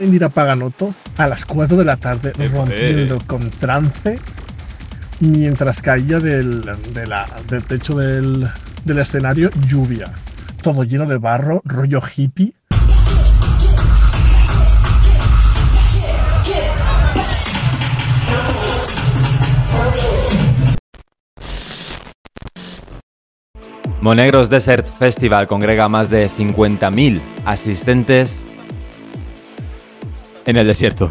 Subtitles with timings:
[0.00, 4.18] Indira Paganoto a las 4 de la tarde Eh, rompiendo con trance
[5.20, 6.62] mientras caía del,
[6.94, 8.48] de la- del techo del,
[8.84, 10.06] del escenario lluvia.
[10.62, 12.54] Todo lleno de barro, rollo hippie.
[24.00, 28.46] Monegros Desert Festival congrega más de 50.000 asistentes
[30.46, 31.08] en el desierto.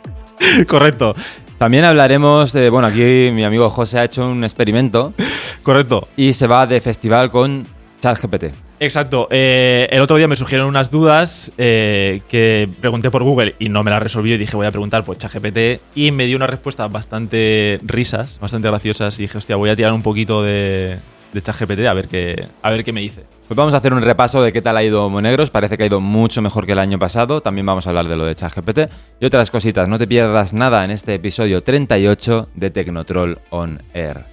[0.66, 1.14] Correcto,
[1.58, 5.14] También hablaremos, de, bueno, aquí mi amigo José ha hecho un experimento
[5.62, 6.08] correcto.
[6.16, 7.66] y se va de festival con
[8.00, 8.44] ChatGPT.
[8.78, 9.28] Exacto.
[9.30, 13.82] Eh, el otro día me surgieron unas dudas eh, que pregunté por Google y no
[13.82, 16.92] me las resolvió y dije voy a preguntar por ChatGPT y me dio unas respuestas
[16.92, 20.98] bastante risas, bastante graciosas y dije hostia voy a tirar un poquito de,
[21.36, 23.24] de ChatGPT a ver qué a ver qué me dice.
[23.46, 25.50] Pues vamos a hacer un repaso de qué tal ha ido Monegros.
[25.50, 27.42] Parece que ha ido mucho mejor que el año pasado.
[27.42, 28.78] También vamos a hablar de lo de ChatGPT
[29.20, 29.86] y otras cositas.
[29.86, 34.24] No te pierdas nada en este episodio 38 de Tecnotroll On Air.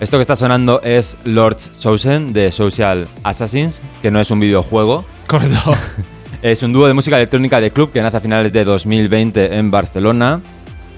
[0.00, 5.06] Esto que está sonando es Lord's Chosen de Social Assassins, que no es un videojuego.
[5.26, 5.74] Correcto.
[6.46, 9.68] Es un dúo de música electrónica de club que nace a finales de 2020 en
[9.68, 10.40] Barcelona.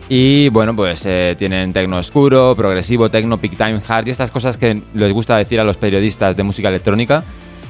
[0.06, 4.58] Y bueno, pues eh, tienen tecno oscuro, progresivo, tecno, peak time, hard y estas cosas
[4.58, 7.24] que les gusta decir a los periodistas de música electrónica.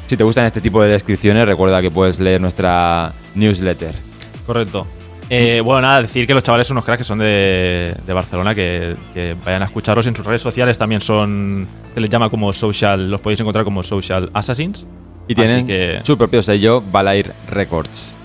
[0.08, 3.94] Si te gustan este tipo de descripciones, recuerda que puedes leer nuestra newsletter.
[4.44, 4.84] Correcto.
[5.30, 8.96] Eh, bueno, nada, decir que los chavales son unos cracks que son de, Barcelona, que,
[9.14, 10.76] que vayan a escucharos en sus redes sociales.
[10.78, 14.84] También son, se les llama como social, los podéis encontrar como social assassins.
[15.28, 18.16] Y tienen que- su propio sello, Balair Records.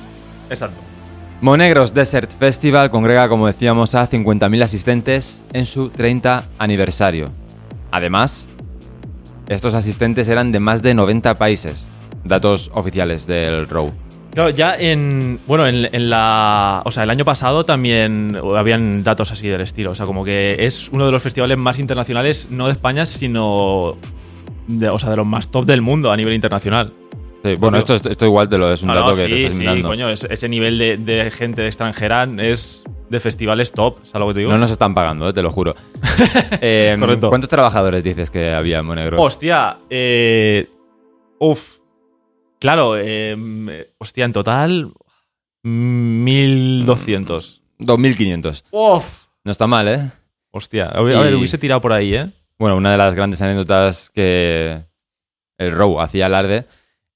[0.50, 0.80] Exacto.
[1.42, 7.28] Monegros Desert Festival congrega, como decíamos, a 50.000 asistentes en su 30 aniversario.
[7.92, 8.48] Además,
[9.50, 11.88] estos asistentes eran de más de 90 países.
[12.24, 13.92] Datos oficiales del ROW.
[14.34, 15.40] Claro, ya en.
[15.46, 16.82] Bueno, en, en la.
[16.86, 19.92] O sea, el año pasado también habían datos así del estilo.
[19.92, 23.96] O sea, como que es uno de los festivales más internacionales, no de España, sino.
[24.68, 26.92] De, o sea, de los más top del mundo a nivel internacional.
[27.44, 29.34] Sí, bueno, esto, esto igual te lo es un No, dato no, que te sí,
[29.44, 29.90] estás sí, mirando.
[29.90, 34.34] coño, es- ese nivel de, de gente extranjera es de festivales top, ¿sabes lo que
[34.36, 34.52] te digo?
[34.52, 35.76] No nos están pagando, eh, te lo juro.
[36.62, 37.28] Eh, Correcto.
[37.30, 39.20] ¿Cuántos trabajadores dices que había en Monegros?
[39.22, 40.70] Hostia, eh.
[41.40, 41.74] Uf.
[42.60, 43.36] Claro, eh,
[43.98, 44.88] hostia, en total.
[45.64, 47.62] 1200.
[47.80, 48.64] 2.500.
[48.72, 49.24] Uf.
[49.44, 50.10] No está mal, ¿eh?
[50.52, 52.26] Hostia, a ver, a ver, Y- hubiese tirado por ahí, ¿eh?
[52.60, 54.78] Bueno, una de las grandes anécdotas que
[55.58, 56.66] el Row hacía alarde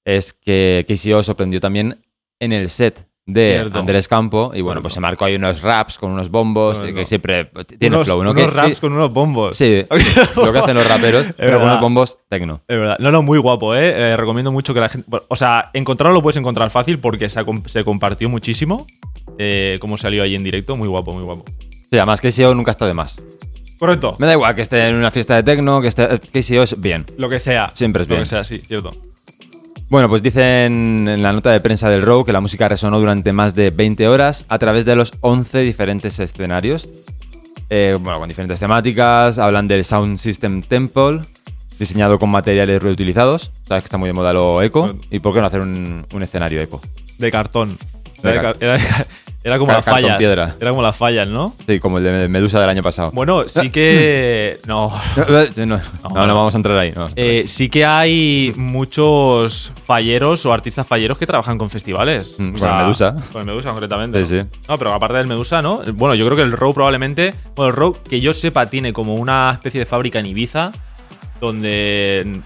[0.06, 1.98] es que KCO sorprendió también
[2.40, 3.80] en el set de Cierto.
[3.80, 7.06] Andrés Campo y bueno, pues se marcó ahí unos raps con unos bombos Bueno, que
[7.06, 7.44] siempre
[7.78, 8.32] tiene unos, flow, ¿no?
[8.32, 9.54] unos Que- raps que- con unos bombos.
[9.58, 9.84] Sí,
[10.38, 12.62] lo que hacen los raperos, pero con unos bombos tecno.
[12.70, 12.98] Es verdad.
[13.00, 14.12] No, no, muy guapo, ¿eh?
[14.14, 15.10] Eh, Recomiendo mucho que la gente.
[15.28, 17.44] O sea, encontrarlo lo puedes encontrar fácil porque se,
[17.84, 18.88] compartió muchísimo.
[19.38, 20.78] Eh, cómo salió ahí en directo.
[20.78, 21.44] Muy guapo, muy guapo.
[21.90, 23.18] Sí, además KCO nunca está de más.
[23.80, 24.16] Correcto.
[24.20, 27.06] Me da igual que esté en una fiesta de tecno, que esté KCO es bien.
[27.18, 27.72] Lo que sea.
[27.74, 28.24] Siempre es Lo bien.
[28.24, 28.96] que sea, sí, cierto.
[29.90, 33.32] Bueno, pues dicen en la nota de prensa del Row que la música resonó durante
[33.32, 36.90] más de 20 horas a través de los 11 diferentes escenarios.
[37.70, 39.38] Eh, bueno, con diferentes temáticas.
[39.40, 41.22] Hablan del Sound System Temple,
[41.80, 43.52] diseñado con materiales reutilizados.
[43.68, 44.94] Sabes que está muy de moda lo eco.
[45.10, 46.82] ¿Y por qué no hacer un, un escenario eco?
[47.18, 47.78] De cartón.
[48.24, 49.08] De Era, de car- car- era-
[49.48, 50.18] era como Car- las fallas.
[50.18, 50.56] piedra.
[50.60, 51.54] Era como las fallas, ¿no?
[51.66, 53.12] Sí, como el de Medusa del año pasado.
[53.14, 54.60] Bueno, sí que.
[54.68, 54.92] No.
[55.16, 55.80] no, no,
[56.14, 56.92] no, no vamos a entrar ahí.
[56.96, 57.08] no.
[57.16, 62.36] Eh, sí que hay muchos falleros o artistas falleros que trabajan con festivales.
[62.38, 63.16] Mm, O con el Medusa.
[63.32, 64.26] Con el Medusa, concretamente.
[64.26, 64.44] Sí, ¿no?
[64.44, 64.50] sí.
[64.68, 65.82] No, pero aparte del Medusa, ¿no?
[65.94, 67.34] Bueno, yo creo que el Row probablemente.
[67.56, 70.72] Bueno, el Row, que yo sepa, tiene como una especie de fábrica en Ibiza
[71.42, 72.42] donde.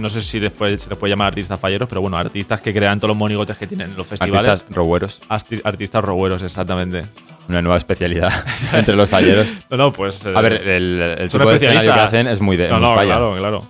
[0.00, 2.98] No sé si después se les puede llamar artistas falleros, pero bueno, artistas que crean
[2.98, 4.50] todos los monigotes que tienen en los festivales.
[4.50, 7.04] Artistas rogueros, Arti- artistas rogueros, exactamente.
[7.48, 8.32] una nueva especialidad
[8.72, 9.46] entre los falleros.
[9.70, 10.24] No, no, pues.
[10.24, 12.80] eh, A ver, el, el son tipo de escenario que hacen es muy de No,
[12.80, 13.06] no, falla.
[13.10, 13.64] claro, claro.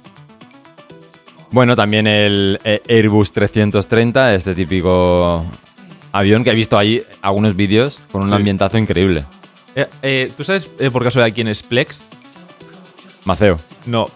[1.52, 5.44] Bueno, también el eh, Airbus 330, este típico
[6.12, 8.34] avión que he visto ahí algunos vídeos con un Sí.
[8.34, 9.24] ambientazo increíble.
[9.74, 12.02] Eh, eh, ¿Tú sabes eh, por caso de quién es Plex?
[13.30, 13.58] Maceo.
[13.86, 14.08] No.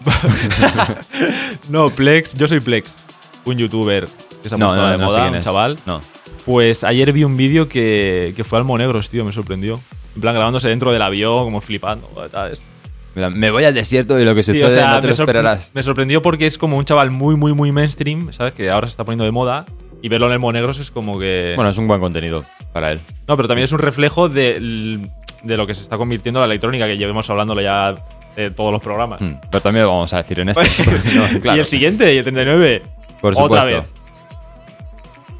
[1.69, 2.35] no, Plex.
[2.35, 3.05] Yo soy Plex.
[3.45, 4.07] Un youtuber
[4.43, 5.77] que se ha No, puesto no, de no moda, un chaval.
[5.85, 6.01] No.
[6.45, 9.79] Pues ayer vi un vídeo que, que fue al Monegros, tío, me sorprendió.
[10.15, 12.09] En plan, grabándose dentro del avión, como flipando.
[13.15, 15.07] Mira, Me voy al desierto y lo que Sí, sucede o sea, no te me,
[15.07, 15.71] lo esperarás.
[15.73, 18.53] me sorprendió porque es como un chaval muy, muy, muy mainstream, ¿sabes?
[18.53, 19.65] Que ahora se está poniendo de moda.
[20.01, 21.53] Y verlo en el Monegros es como que.
[21.55, 22.99] Bueno, es un buen contenido para él.
[23.27, 24.99] No, pero también es un reflejo de,
[25.43, 27.95] de lo que se está convirtiendo la electrónica, que llevemos hablándolo ya
[28.55, 29.21] todos los programas.
[29.21, 30.61] Mm, Pero también lo vamos a decir en este.
[31.15, 32.81] No, claro, Y el siguiente, y el 39.
[33.21, 33.65] por otra supuesto.
[33.67, 33.83] vez.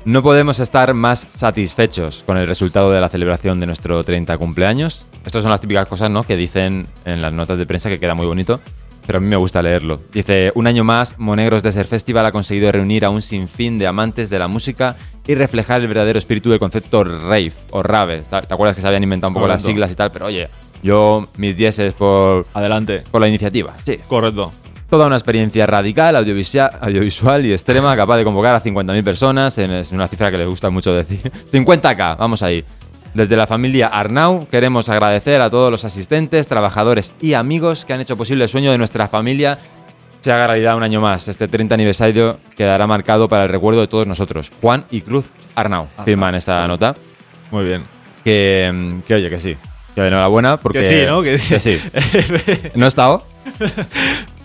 [0.06, 5.06] No podemos estar más satisfechos con el resultado de la celebración de nuestro 30 cumpleaños.
[5.26, 6.24] Estas son las típicas cosas ¿no?
[6.24, 8.60] que dicen en las notas de prensa que queda muy bonito,
[9.08, 10.00] pero a mí me gusta leerlo.
[10.14, 14.30] Dice, un año más, Monegros Desert Festival ha conseguido reunir a un sinfín de amantes
[14.30, 14.96] de la música
[15.26, 18.22] y reflejar el verdadero espíritu del concepto rave o rave.
[18.30, 20.12] ¿Te acuerdas que se habían inventado un poco las siglas y tal?
[20.12, 20.48] Pero oye,
[20.86, 23.04] yo mis dieces por, Adelante.
[23.12, 23.74] por la iniciativa.
[23.84, 24.00] Sí.
[24.08, 24.52] Correcto.
[24.90, 29.58] Toda una experiencia radical, audiovisual, audiovisual y extrema, capaz de convocar a 50.000 personas.
[29.58, 31.20] en- Es una cifra que les gusta mucho decir.
[31.52, 32.64] 50k, vamos ahí.
[33.16, 38.02] Desde la familia Arnau queremos agradecer a todos los asistentes, trabajadores y amigos que han
[38.02, 39.58] hecho posible el sueño de nuestra familia
[40.22, 41.28] se haga realidad un año más.
[41.28, 44.52] Este 30 aniversario quedará marcado para el recuerdo de todos nosotros.
[44.60, 46.96] Juan y Cruz Arnau firman esta nota.
[47.52, 47.84] Muy bien.
[48.24, 49.56] Que, que oye, que sí.
[49.96, 50.82] Que enhorabuena porque...
[50.82, 51.22] Que sí, ¿no?
[51.24, 51.60] Que sí.
[51.60, 51.80] sí.
[52.76, 53.24] No he estado,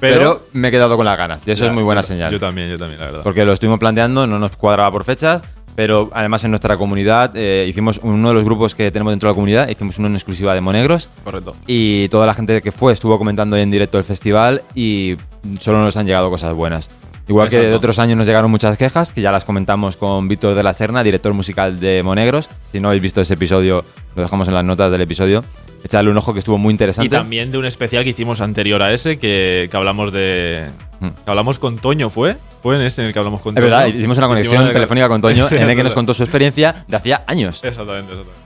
[0.00, 1.46] Pero, pero, me he quedado con las ganas.
[1.46, 2.32] Y eso Ya, es muy buena yo- señal.
[2.32, 3.20] Yo también, yo también, la verdad.
[3.22, 5.42] porque lo estuvimos planteando, no nos cuadraba por fechas,
[5.74, 9.32] pero además en nuestra comunidad eh, hicimos uno de los grupos que tenemos dentro de
[9.32, 11.54] la comunidad, hicimos uno en exclusiva de Monegros Correcto.
[11.66, 15.16] y toda la gente que fue estuvo comentando en directo el festival y
[15.60, 16.88] solo nos han llegado cosas buenas.
[17.30, 20.56] Igual que de otros años nos llegaron muchas quejas, que ya las comentamos con Víctor
[20.56, 22.50] de la Serna, director musical de Monegros.
[22.72, 23.84] Si no habéis visto ese episodio,
[24.16, 25.44] lo dejamos en las notas del episodio.
[25.84, 27.06] Echadle un ojo que estuvo muy interesante.
[27.06, 30.70] Y también de un especial que hicimos anterior a ese, que, que hablamos de.
[30.98, 31.06] Mm.
[31.24, 32.36] Que hablamos con Toño, ¿fue?
[32.62, 33.70] ¿Fue en ese en el que hablamos con Es Toño?
[33.76, 36.24] verdad, hicimos una conexión Hicimos- telefónica con Toño en el que es nos contó su
[36.24, 37.60] experiencia de hacía años.
[37.62, 38.40] Exactamente, exactamente.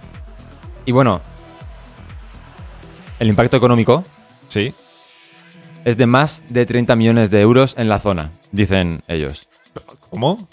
[0.84, 1.22] Y bueno,
[3.19, 4.04] el impacto económico
[4.48, 4.72] Sí.
[5.84, 9.48] Es de más de 30 millones de euros en la zona, dicen ellos.
[10.10, 10.48] ¿Cómo?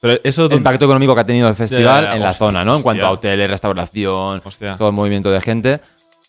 [0.00, 0.46] Pero eso.
[0.46, 2.76] El impacto económico que ha tenido el festival Ya, ya, en la hostia, zona, ¿no?
[2.76, 4.76] En cuanto a hoteles, restauración, Hostia.
[4.76, 5.80] todo el movimiento de gente,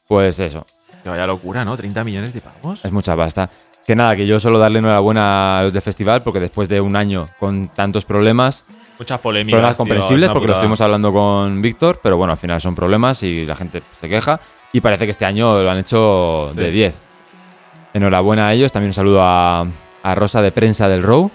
[0.08, 0.66] pues eso,
[1.04, 1.76] Que vaya locura, ¿no?
[1.76, 2.84] 30 millones de pavos.
[2.86, 3.50] es mucha pasta.
[3.86, 6.96] Que nada, que yo solo darle enhorabuena a los del festival porque después de un
[6.96, 8.66] año con tantos problemas,
[9.00, 9.58] Muchas polémicas.
[9.58, 13.46] problemas comprensibles porque lo estuvimos hablando con Víctor, pero bueno, al final son problemas y
[13.46, 14.40] la gente se queja
[14.74, 16.72] y parece que este año lo han hecho de Sí.
[16.72, 16.96] 10.
[17.98, 19.68] Enhorabuena a ellos, también un saludo a,
[20.04, 21.32] a Rosa de Prensa del Row.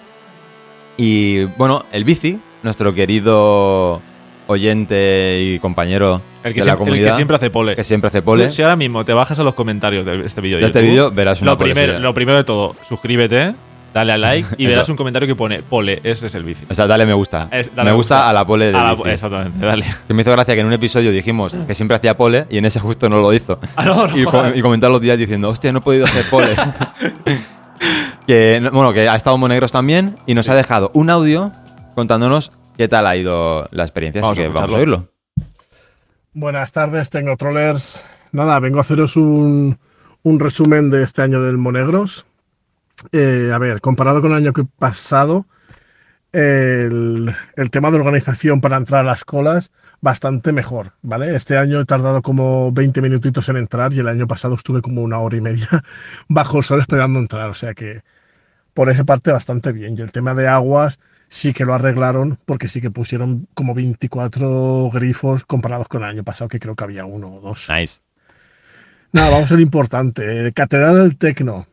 [0.97, 4.01] Y bueno, el bici, nuestro querido
[4.47, 7.75] oyente y compañero El que, de la siempre, el comunidad, que siempre hace pole.
[7.75, 8.51] que siempre hace pole.
[8.51, 11.11] Si ahora mismo te bajas a los comentarios de este vídeo De este YouTube, vídeo
[11.11, 13.53] verás una lo primero, lo primero de todo, suscríbete,
[13.93, 16.65] dale a like y verás un comentario que pone pole, ese es el bici.
[16.69, 17.47] O sea, dale me gusta.
[17.51, 19.09] Es- dale me gusta, a la pole de A la- bici.
[19.09, 19.85] Exactamente, dale.
[20.07, 22.65] Que me hizo gracia que en un episodio dijimos que siempre hacía pole y en
[22.65, 23.59] ese justo no lo hizo.
[23.75, 24.55] Ah, no, no y, co- jodas.
[24.55, 26.55] y comentar los días diciendo, hostia, no he podido hacer pole.
[28.27, 31.51] que, no- bueno, que ha estado Monegros también y nos ha dejado un audio
[31.95, 34.21] contándonos qué tal ha ido la experiencia.
[34.21, 34.97] Vamos Así a que vamos a escucharlo.
[34.97, 35.09] oírlo.
[36.33, 38.03] Buenas tardes, Tecnotrollers.
[38.31, 39.77] Nada, vengo a haceros un,
[40.23, 42.25] un resumen de este año del Monegros.
[43.11, 45.45] Eh, a ver, comparado con el año que pasado,
[46.31, 49.71] el, el tema de organización para entrar a las colas,
[50.03, 51.33] bastante mejor, ¿vale?
[51.33, 55.01] Este año he tardado como 20 minutitos en entrar y el año pasado estuve como
[55.01, 55.67] una hora y media
[56.27, 58.01] bajo el sol esperando entrar, o sea que
[58.73, 59.95] por esa parte bastante bien.
[59.97, 60.99] Y el tema de aguas
[61.29, 66.23] sí que lo arreglaron porque sí que pusieron como 24 grifos comparados con el año
[66.23, 67.69] pasado, que creo que había uno o dos.
[67.69, 68.01] Nice.
[69.13, 70.51] Nada, vamos a lo importante.
[70.53, 71.67] Catedral del Tecno.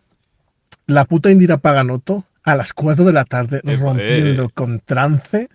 [0.91, 4.51] La puta Indira Paganoto a las 4 de la tarde Eh, rompiendo eh.
[4.53, 5.49] con trance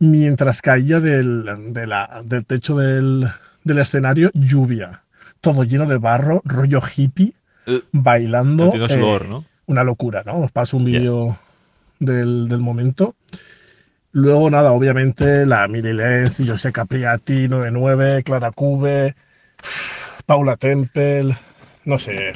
[0.00, 3.28] mientras caía del, de la- del techo del,
[3.62, 5.02] del escenario lluvia.
[5.40, 7.34] Todo lleno de barro, rollo hippie,
[7.66, 8.72] Eh, bailando.
[8.74, 9.44] Eh, sudor, ¿no?
[9.66, 10.38] una locura, ¿no?
[10.40, 11.00] Os paso un Yes.
[11.00, 11.38] vídeo
[12.00, 13.14] del, del momento.
[14.10, 19.14] Luego, nada, obviamente, la Mili Lenz, José Capriati, 99, Clara Cube,
[20.26, 21.34] Paula Temple,
[21.84, 22.32] no sé,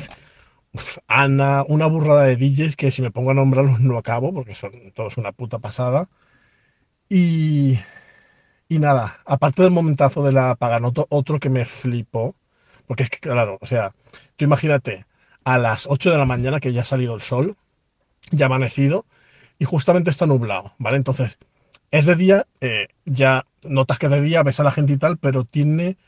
[1.09, 4.73] Ana, una burrada de DJs que si me pongo a nombrarlos no acabo porque son
[4.95, 6.09] todos una puta pasada.
[7.09, 7.79] Y,
[8.69, 12.37] y nada, aparte del momentazo de la Paganoto, otro que me flipó,
[12.87, 13.95] porque es que, claro, o sea,
[14.37, 15.07] tú imagínate,
[15.45, 17.57] a las 8 de la mañana que ya ha salido el sol,
[18.33, 19.07] ya ha amanecido
[19.59, 20.99] y justamente está nublado, ¿vale?
[20.99, 21.39] Entonces,
[21.93, 25.19] es de día, eh, ya notas que de día ves a la gente y tal,
[25.19, 25.99] pero tiene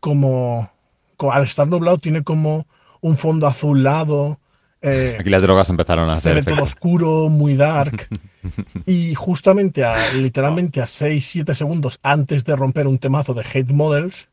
[0.00, 0.70] como,
[1.16, 2.66] co- al estar nublado, tiene como
[3.06, 4.38] un fondo azulado,
[4.82, 6.64] eh, Aquí las drogas empezaron a se hacer ve todo efecto.
[6.64, 8.08] oscuro, muy dark.
[8.86, 14.28] Y justamente, a, literalmente a 6-7 segundos antes de romper un temazo de Hate Models,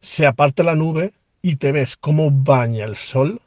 [0.00, 3.40] se aparte la nube y te ves cómo baña el sol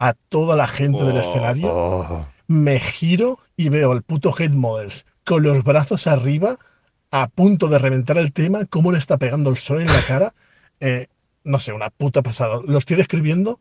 [0.00, 1.68] a toda la gente del Oh, escenario.
[1.72, 2.26] Oh.
[2.48, 6.56] Me giro y veo al puto Hate Models con los brazos arriba,
[7.12, 10.34] a punto de reventar el tema, cómo le está pegando el sol en la cara.
[10.84, 11.06] Eh,
[11.44, 12.58] no sé, una puta pasada.
[12.66, 13.60] Lo estoy describiendo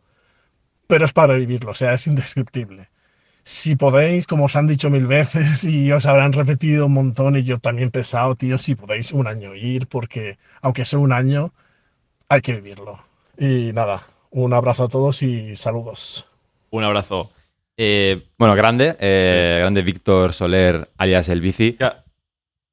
[0.91, 2.89] pero es para vivirlo, o sea, es indescriptible.
[3.45, 7.43] Si podéis, como os han dicho mil veces y os habrán repetido un montón y
[7.43, 11.53] yo también he pensado, tío, si podéis un año ir, porque aunque sea un año,
[12.27, 12.99] hay que vivirlo.
[13.37, 16.27] Y nada, un abrazo a todos y saludos.
[16.71, 17.31] Un abrazo.
[17.77, 21.77] Eh, Bueno, grande, eh, grande Víctor Soler, alias el bici.
[21.79, 22.03] ya.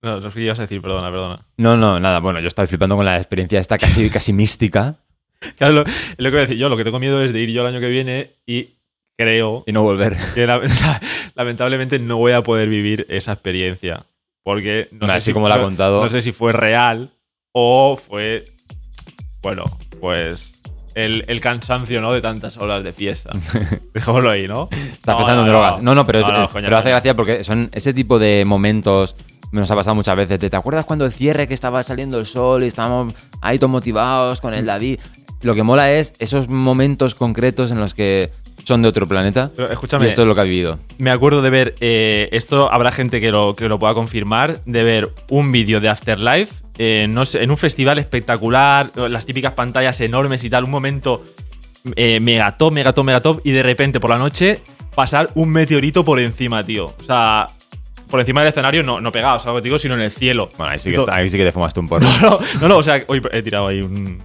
[0.03, 1.41] No, no sé qué ibas a decir, perdona, perdona.
[1.57, 4.97] No, no, nada, bueno, yo estoy flipando con la experiencia esta casi, casi mística
[5.59, 7.63] Claro, lo, que voy a decir yo, lo que tengo miedo es de ir yo
[7.63, 8.71] el año que viene y
[9.17, 10.17] creo y no volver.
[10.35, 10.61] que la-
[11.35, 14.05] lamentablemente no voy a poder vivir esa experiencia.
[14.45, 16.03] Porque no sé así si como la ha fue- contado.
[16.03, 17.11] No sé si fue real
[17.53, 18.45] o fue.
[19.43, 19.65] Bueno,
[20.01, 20.55] pues.
[20.95, 22.13] El, el cansancio, ¿no?
[22.13, 23.31] De tantas horas de fiesta.
[23.95, 24.69] Dejémoslo ahí, ¿no?
[24.73, 25.81] Estás No, pensando en drogas.
[25.83, 29.15] No, no, pero, pero hace gracia porque son ese tipo de momentos.
[29.53, 30.39] Nos ha pasado muchas veces.
[30.41, 34.41] ¿Te acuerdas cuando el cierre que estaba saliendo el sol y estábamos ahí todos motivados
[34.41, 34.99] con el David?
[35.43, 38.31] Lo que mola es esos momentos concretos en los que
[38.65, 39.51] son de otro planeta.
[39.55, 40.07] Pero escúchame.
[40.07, 40.79] Y esto es lo que ha vivido.
[40.99, 44.85] Me acuerdo de ver, eh, esto habrá gente que lo, que lo pueda confirmar, de
[44.85, 50.01] ver un vídeo de Afterlife eh, no sé, en un festival espectacular, las típicas pantallas
[50.01, 51.25] enormes y tal, un momento
[51.97, 54.61] eh, megatop, megatop, megatop, y de repente por la noche
[54.95, 56.95] pasar un meteorito por encima, tío.
[57.01, 57.47] O sea,
[58.09, 60.51] por encima del escenario, no, no pegado, o sea, algo digo, sino en el cielo.
[60.57, 62.07] Bueno, ahí sí que, está- ahí sí que te fumaste un porro.
[62.23, 64.23] no, no, no, o sea, hoy he tirado ahí un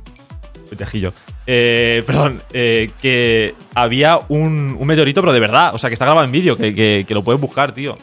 [0.76, 1.14] tejillo.
[1.48, 6.06] Eh, perdón, eh, que había un, un meteorito, pero de verdad, o sea, que está
[6.06, 7.98] grabado en vídeo, que, que- que lo puedes buscar, tío.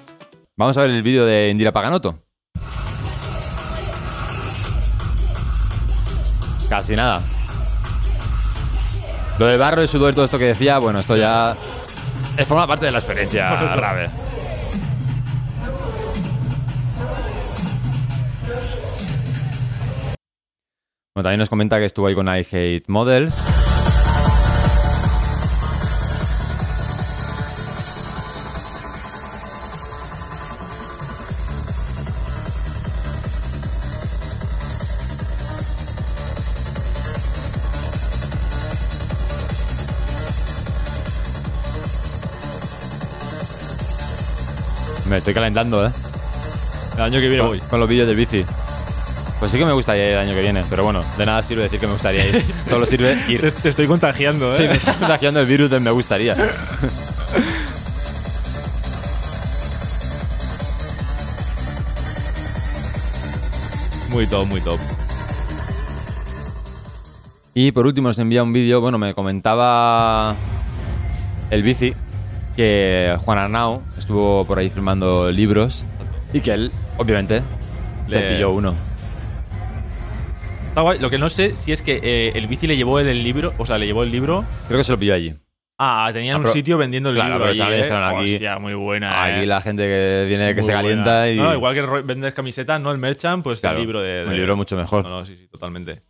[0.57, 2.19] Vamos a ver el vídeo de Indira Paganoto.
[6.69, 7.21] Casi nada.
[9.39, 11.57] Lo del barro, el sudor y todo esto que decía, bueno, esto ya
[12.37, 14.11] es forma parte de la experiencia grave.
[21.13, 23.35] Bueno, también nos comenta que estuvo ahí con I Hate Models.
[45.09, 45.91] Me estoy calentando, ¿eh?
[46.95, 47.59] El año que viene Con, voy.
[47.61, 48.45] con los vídeos del bici.
[49.41, 51.63] Pues sí que me gustaría ir el año que viene, pero bueno, de nada sirve
[51.63, 52.45] decir que me gustaría ir.
[52.69, 53.51] Solo sirve ir.
[53.53, 54.55] te estoy contagiando, ¿eh?
[54.55, 56.37] Sí, me está contagiando el virus del me gustaría.
[64.11, 64.79] Muy top, muy top.
[67.55, 70.35] Y por último nos envía un vídeo, bueno, me comentaba
[71.51, 71.95] el bici
[72.57, 75.87] que Juan Arnau estuvo por ahí filmando libros
[76.35, 77.41] y que él, obviamente,
[78.09, 78.90] se pilló uno.
[80.71, 80.99] Está guay.
[81.01, 83.53] Lo que no sé si es que eh, el bici le llevó el, el libro,
[83.59, 84.45] o sea, le llevó el libro.
[84.69, 85.35] Creo que se lo pilló allí.
[85.83, 87.51] Ah, tenían un Apro- sitio vendiendo el Claro, libro.
[87.51, 87.77] allí, ¿eh?
[87.79, 89.25] dijeron aquí- Hostia, muy buena.
[89.25, 89.47] Aquí eh.
[89.47, 91.31] la gente que viene, que Muy se calienta buena.
[91.31, 91.37] y...
[91.37, 92.93] No, igual que ro- vendes camisetas, ¿no?
[92.93, 95.03] El merchant, pues Claro, el libro de, un de- libro mucho mejor.
[95.05, 96.01] No, no, sí, sí, totalmente.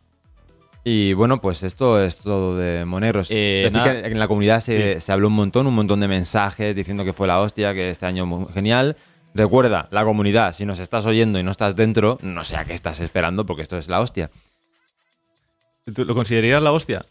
[0.83, 3.27] Y bueno, pues esto es todo de Moneros.
[3.31, 4.01] Eh, Decir nada.
[4.01, 7.27] que en la comunidad se, habló un montón, un montón de mensajes diciendo que fue
[7.27, 8.97] la hostia, que este año muy genial.
[9.33, 12.73] Recuerda, la comunidad, si nos estás oyendo y no estás dentro, no sé a qué
[12.73, 14.29] estás esperando porque esto es la hostia.
[15.93, 17.05] ¿Tú lo considerarías la hostia?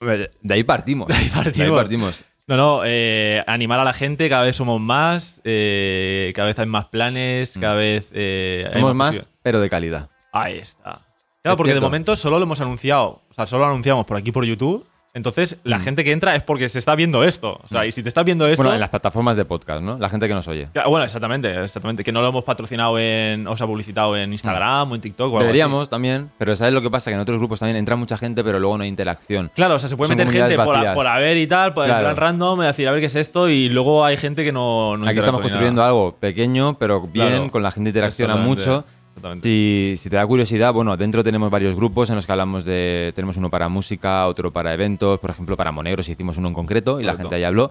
[0.00, 1.08] De ahí partimos.
[1.08, 1.76] De ahí partimos.
[1.76, 2.24] partimos.
[2.46, 6.66] No, no, eh, animar a la gente, cada vez somos más, eh, cada vez hay
[6.66, 8.80] más planes, cada vez eh, hay Mm.
[8.80, 10.08] Somos más, pero de calidad.
[10.32, 11.02] Ahí está.
[11.42, 14.16] Claro, Es porque de momento solo lo hemos anunciado, o sea, solo lo anunciamos por
[14.16, 14.86] aquí por YouTube.
[15.14, 15.82] Entonces, la Mm.
[15.82, 17.58] gente que entra es porque se está viendo esto.
[17.64, 18.62] O sea, y si te estás viendo esto.
[18.62, 19.98] Bueno, en las plataformas de podcast, ¿no?
[19.98, 20.68] La gente que nos oye.
[20.72, 22.04] Claro, Bueno, exactamente, exactamente.
[22.04, 23.46] Que no lo hemos patrocinado en.
[23.48, 25.46] O sea, publicitado en Instagram o en TikTok o algo así.
[25.46, 27.10] Deberíamos también, pero ¿sabes lo que pasa?
[27.10, 29.50] Que en otros grupos también entra mucha gente, pero luego no hay interacción.
[29.54, 31.86] Claro, o sea, se puede Son meter gente por, a- por haber y tal, por
[31.86, 32.00] Claro.
[32.10, 34.52] en plan random, y decir, a ver qué es esto, y luego hay gente que
[34.52, 34.96] no.
[34.96, 35.88] no Aquí estamos construyendo nada.
[35.88, 37.50] algo pequeño, pero bien, Claro.
[37.50, 38.84] con la gente interacciona mucho.
[39.18, 39.48] Exactamente.
[39.48, 43.12] Si, si te da curiosidad, bueno, dentro tenemos varios grupos en los que hablamos de.
[43.14, 47.00] Tenemos uno para música, otro para eventos, por ejemplo, para Monegros hicimos uno en concreto
[47.00, 47.28] y la Correcto.
[47.30, 47.70] gente ahí habló.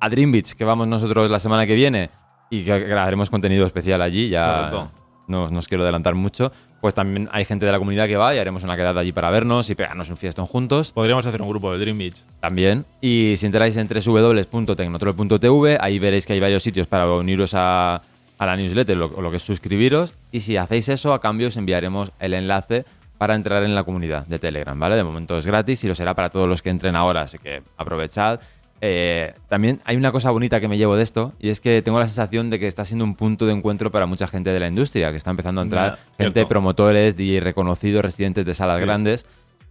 [0.00, 2.10] A Dream Beach, que vamos nosotros la semana que viene
[2.50, 4.90] y que grabaremos contenido especial allí, ya Correcto.
[5.28, 6.52] no, no os quiero adelantar mucho.
[6.80, 9.30] Pues también hay gente de la comunidad que va y haremos una quedada allí para
[9.30, 10.90] vernos y pegarnos un fiestón juntos.
[10.90, 12.16] Podríamos hacer un grupo de Dream Beach.
[12.40, 12.84] También.
[13.00, 18.02] Y si entráis en www.tecnotrol.tv, ahí veréis que hay varios sitios para uniros a,
[18.42, 20.14] a la newsletter lo- o lo que es suscribiros.
[20.30, 22.84] Y si hacéis eso, a cambio os enviaremos el enlace
[23.18, 24.96] para entrar en la comunidad de Telegram, ¿vale?
[24.96, 27.62] De momento es gratis y lo será para todos los que entren ahora, así que
[27.76, 28.40] aprovechad.
[28.84, 32.00] Eh, también hay una cosa bonita que me llevo de esto y es que tengo
[32.00, 34.66] la sensación de que está siendo un punto de encuentro para mucha gente de la
[34.66, 36.48] industria, que está empezando a entrar Ya, gente, cierto.
[36.48, 38.84] promotores, DJ reconocidos, residentes de salas Sí.
[38.84, 39.26] grandes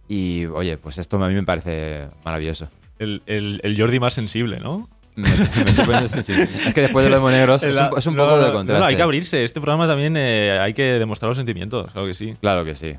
[0.08, 2.68] y oye, pues esto a mí me parece maravilloso.
[2.98, 4.88] el, el- el Jordi más sensible, ¿no?
[5.14, 5.34] Me, me.
[6.04, 8.80] Es que después de los monegros es un, es un No, poco de contraste.
[8.80, 9.44] no, hay que abrirse.
[9.44, 12.34] Este programa también eh, hay que demostrar los sentimientos, claro que sí.
[12.40, 12.96] Claro que sí.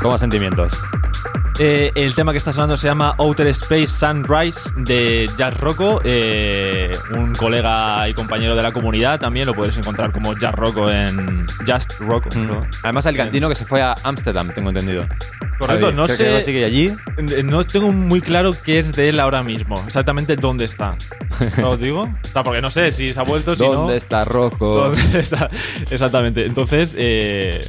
[0.00, 0.78] ¿Cómo sentimientos?
[1.58, 6.96] Eh, el tema que está sonando se llama Outer Space Sunrise de Jazz Rocco, eh,
[7.16, 9.18] un colega y compañero de la comunidad.
[9.18, 12.30] También lo puedes encontrar como Jazz Rocco en Just Rocco.
[12.34, 12.60] ¿no?
[12.82, 15.04] Además, Alicantino que se fue a Ámsterdam, tengo entendido.
[15.58, 16.92] Correcto, Javi, no creo sé- que sigue allí.
[17.18, 20.96] Eh, No tengo muy claro qué es de él ahora mismo, exactamente dónde está.
[21.58, 22.02] ¿No os digo?
[22.02, 23.98] O sea, porque no sé si se ha vuelto, si ¿Dónde no.
[23.98, 24.74] está Rocco?
[24.94, 25.50] ¿Dónde está?
[25.90, 26.46] Exactamente.
[26.46, 27.60] Entonces, eh,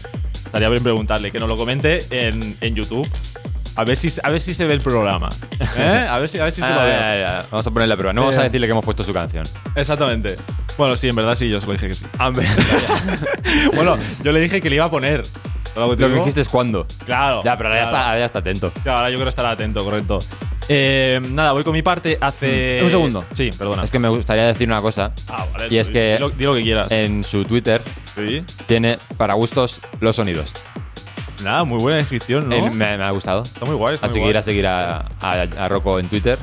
[0.46, 3.10] estaría bien preguntarle que nos lo comente en, en YouTube.
[3.76, 5.30] A ver, si, a ver si se ve el programa.
[5.78, 6.08] ¿Eh?
[6.10, 6.90] A ver si, a ver si te Ah, lo veo.
[6.92, 7.48] ya, ya, ya.
[7.50, 8.14] Vamos a ponerle a prueba.
[8.14, 8.40] No vamos Eh.
[8.40, 9.48] a decirle que hemos puesto su canción.
[9.76, 10.36] Exactamente.
[10.80, 12.06] Bueno, sí, en verdad sí, yo se lo dije que sí.
[12.18, 12.32] Ah,
[13.76, 15.24] bueno, yo le dije que le iba a poner.
[15.76, 16.88] ¿Lo que que dijiste es cuándo.
[17.06, 17.42] Claro.
[17.44, 18.72] Ya, pero ahora ya, está, ahora ya está atento.
[18.84, 20.20] Claro, ahora yo creo estar atento, correcto.
[20.70, 22.18] Eh, nada, voy con mi parte.
[22.22, 22.80] Hace.
[22.82, 22.86] Mm.
[22.86, 23.26] Un segundo.
[23.34, 23.84] Sí, perdona.
[23.84, 25.14] Es que me gustaría decir una cosa.
[25.28, 25.68] Ah, vale.
[25.70, 26.90] y es di- que- Di lo, que quieras.
[26.92, 27.82] En su Twitter
[28.16, 28.42] Sí.
[28.66, 30.54] tiene para gustos los sonidos.
[31.44, 32.56] Nada, muy buena descripción, ¿no?
[32.56, 33.44] Eh, me, me ha gustado.
[33.44, 33.96] Está muy guay.
[33.96, 34.40] Está A muy seguir, guay.
[34.40, 36.38] a seguir a, a, a Rocco en Twitter.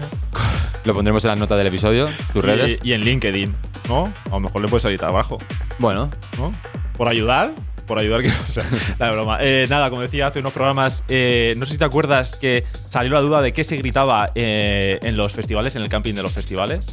[0.85, 2.79] Lo pondremos en las notas del episodio, tus redes.
[2.85, 3.55] Y en LinkedIn,
[3.89, 4.13] ¿no?
[4.27, 5.39] A lo mejor le puede salir trabajo,
[5.79, 6.53] Bueno, ¿no?
[6.97, 7.53] Por ayudar.
[7.87, 8.29] Por ayudar que.
[8.49, 8.65] O sea,
[8.99, 9.39] la broma.
[9.41, 13.13] Eh, nada, como decía hace unos programas, eh, no sé si te acuerdas que salió
[13.13, 16.33] la duda de qué se gritaba eh, en los festivales, en el camping de los
[16.33, 16.87] festivales.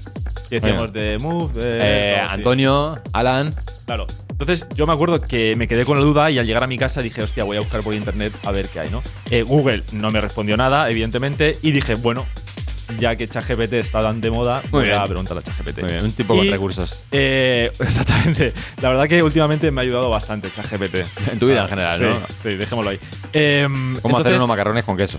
[0.52, 1.52] Decíamos de Move.
[1.58, 2.28] eh, sí.
[2.30, 3.56] Antonio, Alan.
[3.88, 4.06] Claro.
[4.30, 6.78] Entonces yo me acuerdo que me quedé con la duda y al llegar a mi
[6.78, 9.02] casa dije, hostia, voy a buscar por internet a ver qué hay, ¿no?
[9.32, 12.26] Eh, Google no me respondió nada, evidentemente, y dije, bueno,
[13.00, 15.80] ya que ChatGPT está tan de moda, voy a preguntar a ChatGPT.
[15.82, 17.06] Muy bien, un tipo con Y, recursos.
[17.12, 18.54] eh, exactamente.
[18.82, 20.96] La verdad que últimamente me ha ayudado bastante ChatGPT.
[21.32, 22.20] En tu vida en general, sí, ¿no?
[22.44, 23.00] Sí, dejémoslo ahí.
[23.34, 25.18] Eh, ¿Cómo hacer entonces- unos macarrones con queso?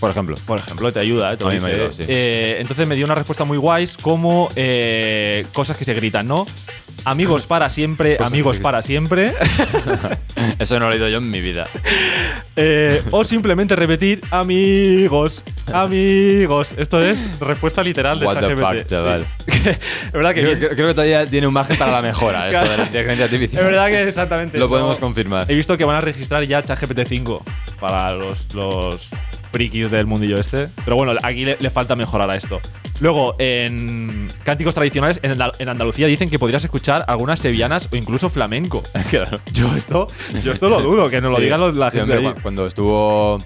[0.00, 0.36] Por ejemplo.
[0.46, 1.36] por ejemplo, te ayuda, ¿eh?
[1.38, 2.02] Te A mí me ayudó, sí.
[2.06, 6.46] Eh, entonces me dio una respuesta muy guays como eh, cosas que se gritan, ¿no?
[7.06, 9.32] Amigos para siempre, amigos para siempre.
[10.58, 11.68] Eso no lo he oído yo en mi vida.
[12.56, 16.74] Eh, o simplemente repetir amigos, amigos.
[16.76, 18.78] Esto es respuesta literal de What the ChatGPT.
[18.80, 19.26] fuck, chaval.
[19.46, 19.52] Sí.
[19.70, 20.74] es verdad que Creo, bien.
[20.74, 23.62] creo- que todavía tiene un margen para la mejora esto de la inteligencia artificial.
[23.62, 24.58] Es verdad que exactamente.
[24.58, 25.48] Lo no- podemos confirmar.
[25.48, 27.44] He visto que van a registrar ya ChatGPT 5
[27.78, 29.08] para los, los
[29.56, 30.68] frikis del mundillo este.
[30.84, 32.60] Pero bueno, aquí le, le falta mejorar a esto.
[33.00, 37.96] Luego, en cánticos tradicionales, en, Andal- en Andalucía dicen que podrías escuchar algunas sevillanas o
[37.96, 38.82] incluso flamenco.
[39.52, 40.08] Yo esto,
[40.44, 41.44] yo esto lo dudo, que nos lo Sí.
[41.44, 43.38] digan los- la Sí, gente hombre, Cuando estuvo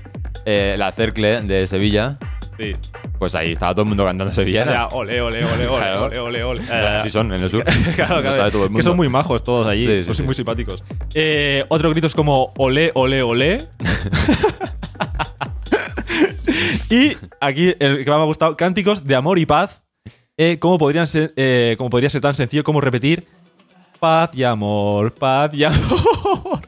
[0.45, 2.19] eh, la Cercle de Sevilla.
[2.59, 2.77] Sí.
[3.19, 4.67] pues ahí estaba todo el mundo cantando Sevilla.
[4.67, 6.05] Ya, ole, ole, ole, ole, Claro.
[6.05, 6.61] ole, ole, ole.
[6.71, 7.65] Así son en el sur.
[7.97, 8.37] claro, claro.
[8.37, 8.77] sabe todo el mundo.
[8.79, 10.05] Que son muy majos todos allí.
[10.05, 10.23] Sí.
[10.25, 10.85] muy simpáticos.
[11.15, 13.59] Eh, otro grito es como ole, ole, ole.
[16.91, 19.85] Y aquí el que más me ha gustado, cánticos de amor y paz.
[20.37, 23.27] Eh, ¿cómo, podrían ser, eh, cómo podría ser tan sencillo como repetir
[23.99, 26.61] paz y amor, paz y amor?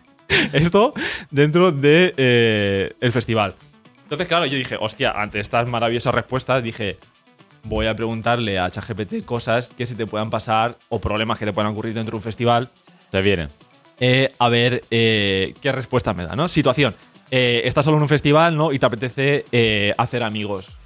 [0.52, 0.92] Esto
[1.30, 3.54] dentro de eh, el festival.
[4.02, 6.98] Entonces, claro, yo dije, hostia, ante estas maravillosas respuestas, dije,
[7.64, 11.52] voy a preguntarle a ChatGPT cosas que se te puedan pasar o problemas que te
[11.54, 12.68] puedan ocurrir dentro de un festival.
[13.10, 13.48] Se viene.
[14.00, 16.48] eh, a ver eh, qué respuesta me da, ¿no?
[16.48, 16.94] Situación.
[17.34, 18.72] Eh, estás solo en un festival, ¿no?
[18.72, 20.76] Y te apetece eh, hacer amigos.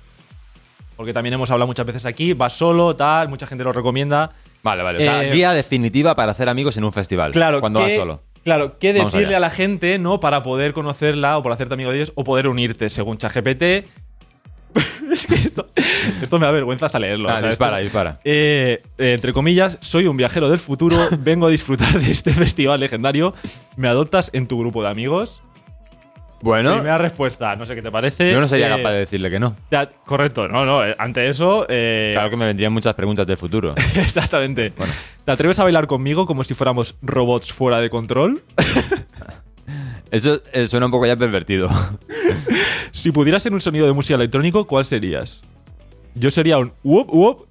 [0.96, 4.30] Porque también hemos hablado muchas veces aquí, vas solo, tal, mucha gente lo recomienda.
[4.62, 4.98] Vale, vale.
[4.98, 7.32] O sea, Eh, guía definitiva para hacer amigos en un festival.
[7.32, 8.22] Claro, Cuando vas ¿qué- solo.
[8.44, 9.38] Claro, ¿qué Vamos decirle allá.
[9.38, 10.20] a la gente, ¿no?
[10.20, 13.62] Para poder conocerla o para hacerte amigo de ellos o poder unirte según ChatGPT.
[15.12, 15.68] es que esto,
[16.22, 17.28] esto me da vergüenza hasta leerlo.
[17.28, 18.20] Ah, o sea, dispara, esto- dispara.
[18.24, 22.78] Eh, eh, entre comillas, soy un viajero del futuro, vengo a disfrutar de este festival
[22.78, 23.34] legendario.
[23.76, 25.42] ¿Me adoptas en tu grupo de amigos?
[26.42, 28.30] Bueno, Primera respuesta, no sé qué te parece.
[28.32, 29.56] yo no sería Eh, capaz de decirle que no.
[29.70, 30.84] ya, correcto, no, no.
[30.84, 31.66] eh, ante eso.
[31.68, 33.74] eh, Claro que me vendrían muchas preguntas del futuro.
[33.96, 34.72] Exactamente.
[35.24, 38.42] ¿Te atreves a bailar conmigo como si fuéramos robots fuera de control?
[40.10, 41.68] Eso eh, suena un poco ya pervertido.
[42.92, 45.42] Si pudieras ser un sonido de música electrónico, ¿cuál serías?
[46.14, 47.46] Yo sería un whoop whoop.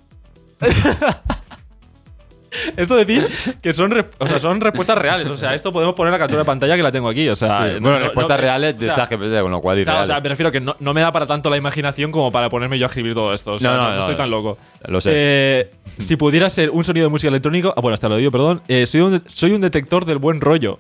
[2.78, 3.28] esto decir
[3.62, 5.28] que son, o sea, son respuestas reales.
[5.30, 7.28] O sea, esto podemos poner la captura de pantalla que la tengo aquí.
[7.30, 9.62] O sea, Sí, no- bueno, no- respuestas no- reales de o sea, ChatGPT, con lo
[9.62, 12.12] cual claro, o sea, me refiero que no, no me da para tanto la imaginación
[12.12, 13.54] como para ponerme yo a escribir todo esto.
[13.54, 14.58] O sea, No, no, estoy tan loco.
[14.88, 15.12] Lo sé.
[15.14, 17.74] Eh, si pudiera ser un sonido de música electrónico.
[17.76, 18.62] Ah, bueno, hasta lo digo, perdón.
[18.68, 20.80] Eh, soy, un, soy un detector del buen rollo.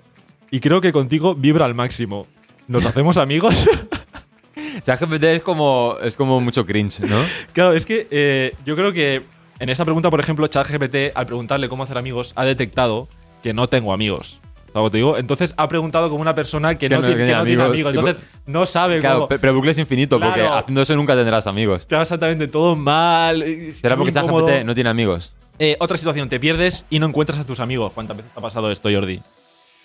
[0.52, 2.28] Y creo que contigo vibra al máximo.
[2.68, 3.56] ¿Nos hacemos amigos?
[4.84, 7.18] ChatGPT es como, es como mucho cringe, ¿no?
[7.54, 9.24] Claro, es que eh, yo creo que
[9.60, 13.08] en esta pregunta, por ejemplo, ChatGPT, al preguntarle cómo hacer amigos, ha detectado
[13.44, 14.40] que no tengo amigos.
[14.74, 15.18] ¿Sabes te digo?
[15.18, 17.78] Entonces ha preguntado como una persona que, Que no, no tiene, que amigos.
[17.80, 19.28] Entonces no sabe Claro, cómo.
[19.30, 20.56] pe- pero bucle es infinito, porque Claro.
[20.56, 21.82] haciendo eso nunca tendrás amigos.
[21.82, 23.42] Está exactamente todo mal.
[23.80, 24.12] ¿Será porque.
[24.12, 25.34] ChatGPT no tiene amigos?
[25.60, 27.94] Eh, otra situación, te pierdes y no encuentras a tus amigos.
[27.94, 29.22] ¿Cuántas veces te ha pasado esto, Jordi?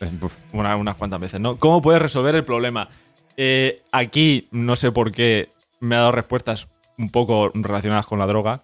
[0.00, 0.10] Pues.
[0.52, 1.56] Una- unas cuantas veces, ¿no?
[1.58, 2.88] ¿Cómo puedes resolver el problema?
[3.36, 6.66] Eh, aquí, no sé por qué, me ha dado respuestas
[6.98, 8.60] un poco relacionadas con la droga.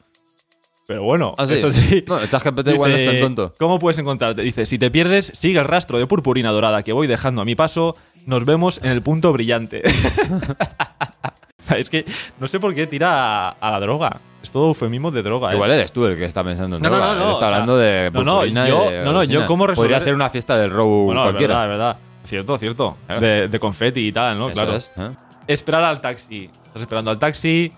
[0.86, 1.54] Pero bueno, Ah, sí.
[1.54, 2.04] esto sí.
[2.06, 3.54] No, el ChatGPT igual no es tan tonto.
[3.58, 4.42] ¿Cómo puedes encontrarte?
[4.42, 7.54] Dice, si te pierdes, sigue el rastro de purpurina dorada que voy dejando a mi
[7.56, 7.96] paso.
[8.24, 9.82] Nos vemos en el punto brillante.
[11.76, 12.04] es que
[12.38, 14.20] no sé por qué tira a, a la droga.
[14.42, 15.50] Es todo eufemismo de droga.
[15.50, 15.54] ¿eh?
[15.54, 17.12] Igual eres tú el que está pensando en No, no, droga.
[17.14, 19.46] no, no, Él o está sea, hablando de no, no, yo- de no, no, yo
[19.46, 21.54] cómo resolver- Podría ser una fiesta del row Bueno, es cualquiera.
[21.54, 21.96] verdad, es verdad.
[22.26, 22.96] Cierto, cierto.
[23.06, 23.20] Claro.
[23.20, 24.46] De, de confeti y tal, ¿no?
[24.46, 24.76] Eso claro.
[24.76, 25.10] es, ¿eh?
[25.48, 26.50] Esperar al taxi.
[26.66, 27.72] Estás esperando al taxi,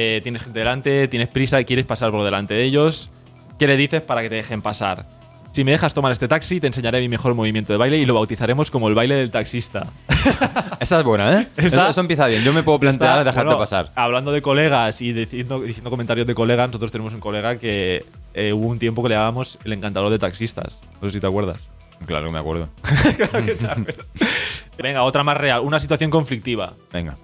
[0.00, 3.10] eh, tienes gente delante, tienes prisa, quieres pasar por delante de ellos.
[3.58, 5.04] ¿Qué le dices para que te dejen pasar?
[5.52, 8.14] Si me dejas tomar este taxi, te enseñaré mi mejor movimiento de baile y lo
[8.14, 9.86] bautizaremos como el baile del taxista.
[10.80, 11.48] Esa es buena, ¿eh?
[11.56, 12.42] Eso, eso empieza bien.
[12.44, 13.90] Yo me puedo plantear Está- dejarte bueno, pasar.
[13.96, 18.52] Hablando de colegas y diciendo, diciendo comentarios de colegas, nosotros tenemos un colega que eh,
[18.52, 20.80] hubo un tiempo que le llamábamos el encantador de taxistas.
[21.02, 21.68] No sé si te acuerdas.
[22.06, 22.68] Claro que me acuerdo.
[24.78, 25.60] Venga, otra más real.
[25.60, 26.72] Una situación conflictiva.
[26.92, 27.16] Venga.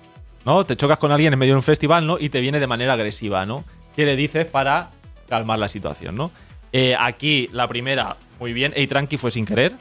[0.46, 0.64] ¿No?
[0.64, 2.18] Te chocas con alguien en medio de un festival, ¿no?
[2.18, 3.64] Y te viene de manera agresiva, ¿no?
[3.96, 4.90] ¿Qué le dices para
[5.28, 6.30] calmar la situación, ¿no?
[6.72, 8.72] Eh, aquí, la primera, muy bien.
[8.76, 9.72] Ey, tranqui, fue sin querer.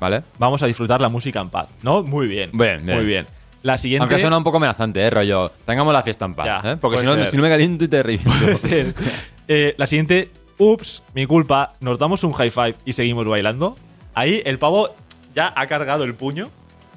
[0.00, 0.22] ¿Vale?
[0.38, 2.02] Vamos a disfrutar la música en paz, ¿no?
[2.02, 2.50] Muy bien.
[2.52, 2.96] Bien, bien.
[2.96, 3.26] Muy bien.
[3.62, 4.02] La siguiente.
[4.02, 5.10] Aunque suena un poco amenazante, ¿eh?
[5.10, 6.46] Rollo, tengamos la fiesta en paz.
[6.46, 6.76] Ya, ¿eh?
[6.80, 8.30] Porque si no, si no me caliento y te reviento.
[9.48, 13.76] Eh, la siguiente, ups, mi culpa, nos damos un high five y seguimos bailando.
[14.14, 14.88] Ahí el pavo
[15.34, 16.48] ya ha cargado el puño,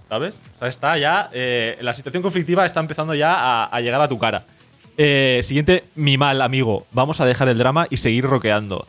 [0.09, 0.41] ¿sabes?
[0.55, 1.29] O sea, está ya.
[1.33, 4.43] eh, la situación conflictiva está empezando ya a, a llegar a tu cara.
[4.97, 6.85] Eh, siguiente, mi mal amigo.
[6.91, 8.85] Vamos a dejar el drama y seguir roqueando.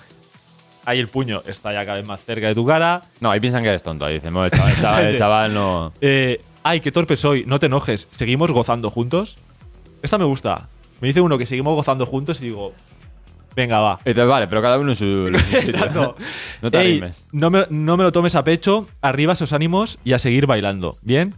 [0.84, 3.02] Ahí el puño está ya cada vez más cerca de tu cara.
[3.20, 4.04] No, ahí piensan que eres tonto.
[4.04, 5.92] Ahí dicen, "Bueno, el chaval, el chaval- el chaval no.
[6.00, 8.06] Eh, ay, qué torpe soy, no te enojes.
[8.12, 9.36] ¿Seguimos gozando juntos?
[10.02, 10.68] Esta me gusta.
[11.00, 12.72] Me dice uno que seguimos gozando juntos y digo,
[13.56, 13.98] venga, va.
[14.04, 15.04] Dices, vale, pero cada uno en su.
[15.26, 15.70] en su sitio".
[15.70, 16.16] Exacto.
[16.62, 17.24] No te Ey, animes.
[17.32, 20.96] no me, no me lo tomes a pecho, arriba esos ánimos y a seguir bailando.
[21.02, 21.34] ¿Bien?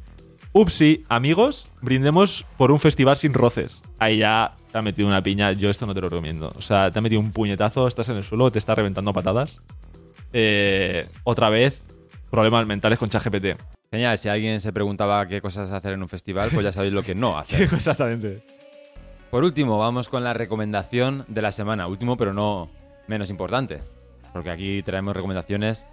[0.52, 3.82] Upsi, amigos, brindemos por un festival sin roces.
[3.98, 6.52] Ahí ya te ha metido una piña, yo esto no te lo recomiendo.
[6.56, 9.14] O sea, te ha metido un puñetazo, estás en el suelo, te está reventando a
[9.14, 9.60] patadas.
[10.32, 11.82] Eh, otra vez,
[12.30, 13.60] problemas mentales con ChatGPT.
[13.90, 17.02] Genial, si alguien se preguntaba qué cosas hacer en un festival, pues ya sabéis lo
[17.02, 17.62] que no hacer.
[17.62, 18.40] Exactamente.
[19.30, 21.86] Por último, vamos con la recomendación de la semana.
[21.86, 22.70] Último, pero no
[23.08, 23.80] menos importante.
[24.32, 25.86] Porque aquí traemos recomendaciones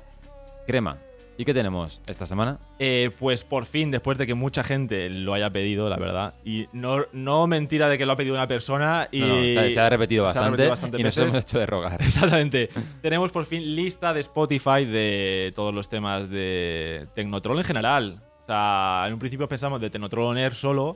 [0.66, 0.98] crema.
[1.38, 2.60] ¿Y qué tenemos esta semana?
[2.80, 6.68] Eh, pues por fin, después de que mucha gente lo haya pedido, la verdad, y
[6.72, 9.80] no, no mentira de que lo ha pedido una persona y No, no, se, se
[9.82, 12.02] ha repetido se ha bastante, repetido y nos hemos hecho de rogar.
[12.02, 12.70] Exactamente.
[13.02, 18.22] Tenemos por fin lista de Spotify de todos los temas de Tecnotroll en general.
[18.44, 20.96] O sea, en un principio pensamos de Tecnotroll on Air solo,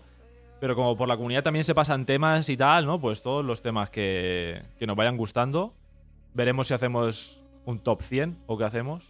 [0.59, 2.99] pero como por la comunidad también se pasan temas y tal, ¿no?
[2.99, 5.73] Pues todos los temas que, que nos vayan gustando.
[6.33, 9.03] Veremos si hacemos un top 100 o qué hacemos.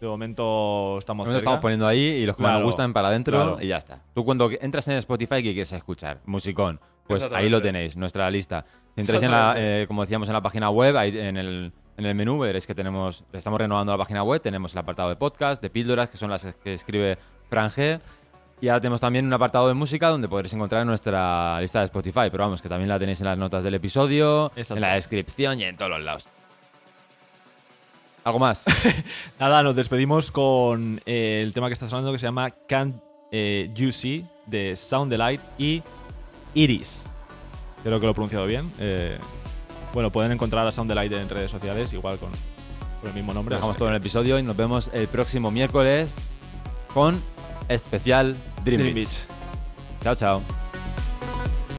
[0.00, 3.36] De momento estamos Nos estamos poniendo ahí y los que Claro, nos gustan para adentro
[3.36, 3.58] claro.
[3.60, 4.00] y ya está.
[4.14, 6.20] Tú cuando entras en Spotify, ¿qué quieres escuchar?
[6.24, 6.80] Musicón.
[7.06, 8.64] Pues ahí lo tenéis, nuestra lista.
[8.94, 12.06] Si entráis en la, eh, como decíamos en la página web, ahí en el, en
[12.06, 15.60] el menú veréis que tenemos, estamos renovando la página web, tenemos el apartado de podcast,
[15.60, 18.00] de píldoras, que son las que escribe Fran G.
[18.60, 22.28] Y ahora tenemos también un apartado de música donde podréis encontrar nuestra lista de Spotify.
[22.30, 25.64] Pero vamos, que también la tenéis en las notas del episodio, en la descripción y
[25.64, 26.28] en todos los lados.
[28.22, 28.66] ¿Algo más?
[29.40, 32.94] Nada, nos despedimos con eh, el tema que está sonando que se llama Can't
[33.32, 35.82] eh, You See de Sound Delight y
[36.52, 37.06] Iris.
[37.82, 38.70] Creo que lo he pronunciado bien.
[38.78, 39.16] Eh,
[39.94, 42.28] bueno, pueden encontrar a Sound Delight en redes sociales, igual con,
[43.00, 43.54] con el mismo nombre.
[43.54, 46.14] Dejamos todo en el episodio y nos vemos el próximo miércoles
[46.92, 47.22] con
[47.70, 49.08] especial Dream, Dream Beach.
[49.08, 50.02] Beach.
[50.02, 50.59] Chao, chao.